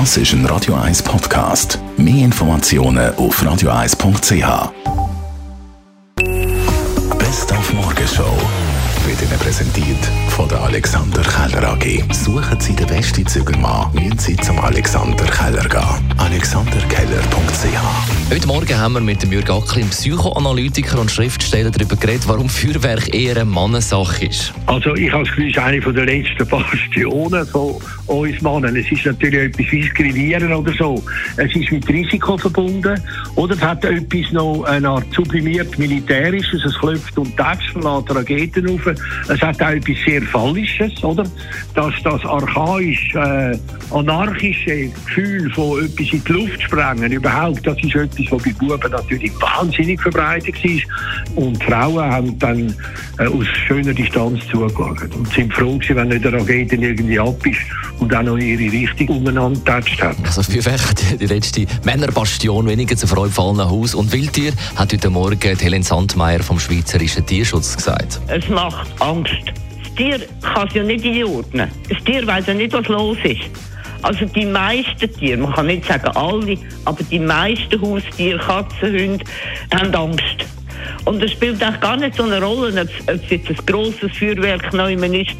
Das 0.00 0.16
ist 0.16 0.32
ein 0.32 0.44
Radio 0.46 0.74
1 0.74 1.04
Podcast. 1.04 1.78
Mehr 1.96 2.24
Informationen 2.24 3.14
auf 3.14 3.40
radio1.ch. 3.40 4.72
Best 7.16 7.52
auf 7.52 7.72
Morgenshow 7.72 8.36
wird 9.06 9.22
Ihnen 9.22 9.38
präsentiert 9.38 10.04
von 10.30 10.48
der 10.48 10.62
Alexander 10.62 11.22
Keller 11.22 11.68
AG. 11.68 12.12
Suchen 12.12 12.58
Sie 12.58 12.74
den 12.74 12.88
besten 12.88 13.24
Zügelmann, 13.24 13.94
müssen 13.94 14.18
Sie 14.18 14.36
zum 14.38 14.58
Alexander 14.58 15.26
Keller 15.26 15.68
gehen. 15.68 16.18
alexanderkeller.ch 16.18 18.32
Heute 18.32 18.46
Morgen 18.48 18.76
haben 18.76 18.94
wir 18.94 19.00
mit 19.00 19.22
dem 19.22 19.30
Jürgen 19.30 19.52
Acklin, 19.52 19.88
Psychoanalytiker 19.90 20.98
und 20.98 21.08
Schriftsteller, 21.08 21.70
darüber 21.70 21.94
geredet, 21.94 22.26
warum 22.26 22.48
Feuerwerk 22.48 23.14
eher 23.14 23.36
eine 23.36 23.44
Mannensache 23.44 24.26
ist. 24.26 24.52
Also 24.66 24.96
ich 24.96 25.12
habe 25.12 25.22
das 25.22 25.30
Gefühl, 25.30 25.50
es 25.50 25.56
ist 25.56 25.62
eine 25.62 25.80
von 25.80 25.94
der 25.94 26.06
letzten 26.06 26.48
Bastionen 26.48 27.46
von 27.46 27.76
uns 28.06 28.40
Männern. 28.42 28.76
Es 28.76 28.90
ist 28.90 29.06
natürlich 29.06 29.40
etwas 29.40 29.66
wie 29.72 29.82
Skrinieren 29.82 30.52
oder 30.52 30.72
so. 30.72 31.02
Es 31.36 31.54
ist 31.54 31.70
mit 31.70 31.88
Risiko 31.88 32.36
verbunden. 32.36 33.00
Oder 33.36 33.54
es 33.54 33.62
hat 33.62 33.84
etwas 33.84 34.32
noch 34.32 34.64
eine 34.64 34.88
Art 34.88 35.06
sublimiert 35.14 35.78
Militärisches. 35.78 36.64
Es 36.64 36.78
klopft 36.78 37.16
und 37.18 37.36
tätscht, 37.36 37.70
verlässt 37.72 38.14
Raketen 38.14 38.68
auf. 38.68 38.86
Es 39.28 39.40
hat 39.40 39.62
auch 39.62 39.68
etwas 39.68 39.96
sehr 40.04 40.22
Fallisches, 40.22 41.02
oder? 41.02 41.24
Dass 41.74 41.94
das 42.02 42.24
archaisch, 42.24 43.14
äh, 43.14 43.56
anarchische 43.90 44.88
Gefühl 44.88 45.50
von 45.50 45.84
etwas 45.84 46.12
in 46.12 46.24
die 46.24 46.32
Luft 46.32 46.62
sprengen, 46.62 47.12
überhaupt, 47.12 47.66
das 47.66 47.76
ist 47.82 47.94
etwas, 47.94 48.26
was 48.30 48.42
bei 48.42 48.52
Buben 48.52 48.90
natürlich 48.90 49.32
wahnsinnig 49.40 50.00
verbreitet 50.00 50.54
war. 50.62 51.44
Und 51.44 51.62
Frauen 51.62 52.04
haben 52.04 52.38
dann 52.38 52.74
äh, 53.18 53.26
aus 53.26 53.46
schöner 53.66 53.94
Distanz 53.94 54.40
zugeschaut 54.50 55.14
und 55.14 55.32
sind 55.32 55.52
froh 55.52 55.78
gewesen, 55.78 55.96
wenn 55.96 56.08
nicht 56.08 56.26
eine 56.26 56.38
Rakete 56.38 56.76
irgendwie 56.76 57.18
ab 57.18 57.46
ist 57.46 57.60
und 57.98 58.14
auch 58.14 58.22
noch 58.22 58.36
ihre 58.36 58.72
Richtung 58.72 59.08
umeinander 59.08 59.80
getatscht 59.80 60.02
hat. 60.02 60.16
Also 60.24 60.42
Feuerwerk, 60.42 60.96
die, 60.96 61.18
die 61.18 61.26
letzte 61.26 61.66
Männerbastion, 61.84 62.66
weniger 62.66 62.96
zu 62.96 63.06
Freude 63.06 63.32
fallen 63.32 63.58
Haus. 63.58 63.94
Und 63.94 64.12
Wildtier 64.12 64.52
hat 64.76 64.92
heute 64.92 65.10
Morgen 65.10 65.38
die 65.40 65.64
Helen 65.64 65.82
Sandmeier 65.82 66.40
vom 66.40 66.58
Schweizerischen 66.58 67.24
Tierschutz 67.26 67.76
gesagt. 67.76 68.20
Es 68.28 68.48
macht 68.48 68.88
Angst. 69.00 69.32
Das 69.82 69.94
Tier 69.94 70.20
kann 70.42 70.68
es 70.68 70.74
ja 70.74 70.82
nicht 70.82 71.04
einordnen. 71.04 71.70
Das 71.88 72.02
Tier 72.04 72.26
weiß 72.26 72.46
ja 72.46 72.54
nicht, 72.54 72.72
was 72.72 72.88
los 72.88 73.18
ist. 73.22 73.42
Also 74.02 74.26
die 74.26 74.44
meisten 74.44 75.10
Tiere, 75.14 75.38
man 75.38 75.54
kann 75.54 75.66
nicht 75.66 75.86
sagen 75.86 76.08
alle, 76.08 76.58
aber 76.84 77.02
die 77.04 77.18
meisten 77.18 77.80
Haustiere, 77.80 78.38
Katzen, 78.38 78.92
Hunde, 78.92 79.24
haben 79.72 79.94
Angst. 79.94 80.44
Und 81.04 81.22
es 81.22 81.32
spielt 81.32 81.62
eigentlich 81.62 81.80
gar 81.80 81.96
nicht 81.96 82.16
so 82.16 82.22
eine 82.22 82.42
Rolle, 82.42 82.80
ob 82.80 82.88
es, 83.06 83.30
jetzt 83.30 83.48
ein 83.48 83.66
grosses 83.66 84.16
Feuerwerk 84.18 84.72
neu 84.72 84.94
ist 84.94 85.36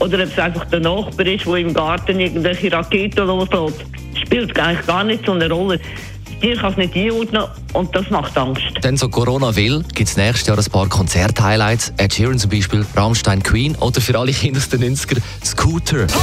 oder 0.00 0.22
ob 0.22 0.30
es 0.30 0.38
einfach 0.38 0.64
der 0.66 0.80
Nachbar 0.80 1.26
ist, 1.26 1.46
der 1.46 1.56
im 1.56 1.72
Garten 1.72 2.20
irgendwelche 2.20 2.70
Raketen 2.70 3.26
loslässt. 3.26 3.84
Spielt 4.22 4.58
eigentlich 4.58 4.86
gar 4.86 5.04
nicht 5.04 5.24
so 5.24 5.32
eine 5.32 5.48
Rolle. 5.50 5.80
Tier 6.40 6.56
kann 6.56 6.72
es 6.72 6.76
nicht 6.76 6.94
einordnen 6.94 7.44
und 7.72 7.96
das 7.96 8.10
macht 8.10 8.36
Angst. 8.36 8.62
Denn 8.82 8.98
so 8.98 9.08
Corona 9.08 9.56
will, 9.56 9.82
gibt 9.94 10.10
es 10.10 10.18
nächstes 10.18 10.48
Jahr 10.48 10.58
ein 10.58 10.64
paar 10.66 10.86
Konzert-Highlights. 10.88 11.94
Ed 11.96 12.12
Sheeran 12.12 12.38
zum 12.38 12.50
Beispiel, 12.50 12.84
Rammstein 12.94 13.42
Queen 13.42 13.74
oder 13.76 14.02
für 14.02 14.18
alle 14.18 14.32
Kinder 14.32 14.58
aus 14.58 14.68
den 14.68 14.94
90er 14.94 15.18
Scooter. 15.44 16.06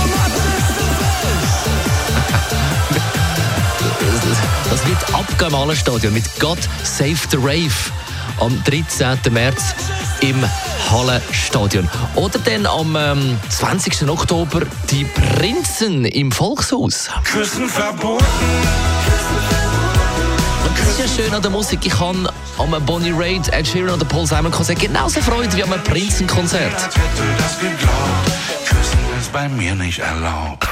Das 4.70 4.88
wird 4.88 5.14
abgehen 5.14 5.50
im 5.50 5.58
Hallenstadion 5.58 6.14
mit 6.14 6.24
God 6.40 6.58
Save 6.84 7.18
the 7.30 7.38
Rave 7.38 7.92
am 8.40 8.62
13. 8.64 9.18
März 9.32 9.76
im 10.22 10.44
Hallenstadion. 10.90 11.90
Oder 12.16 12.40
dann 12.40 12.66
am 12.66 12.96
ähm, 12.96 13.40
20. 13.50 14.10
Oktober 14.10 14.62
die 14.90 15.06
Prinzen 15.06 16.06
im 16.06 16.32
Volkshaus. 16.32 17.10
Küssen 17.24 17.68
verboten. 17.68 18.26
Und 20.66 20.80
das 20.80 20.88
ist 20.88 21.00
ja 21.00 21.24
schön 21.24 21.34
an 21.34 21.42
der 21.42 21.52
Musik. 21.52 21.80
Ich 21.84 21.94
kann 21.94 22.28
am 22.58 22.86
Bonnie 22.86 23.12
Raitt, 23.12 23.50
Ed 23.50 23.68
Sheeran 23.68 23.96
oder 23.96 24.06
Paul 24.06 24.26
Simon 24.26 24.52
Konzert 24.52 24.80
genauso 24.80 25.22
Freude 25.22 25.56
wie 25.58 25.64
am 25.64 25.72
Prinzenkonzert. 25.84 26.90
Küssen 28.66 29.00
ist 29.20 29.32
bei 29.34 29.50
mir 29.50 29.76
nicht 29.76 30.00
erlaubt. 30.00 30.68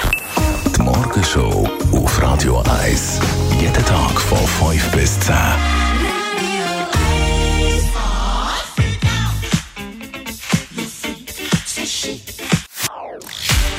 Die 0.76 0.82
Morgenshow 0.82 1.70
auf 1.92 2.22
Radio 2.22 2.64
1. 2.84 3.20
Jeden 3.60 3.86
Tag 3.86 4.20
von 4.22 4.72
5 4.72 4.92
bis 4.92 5.20
10. 5.20 5.36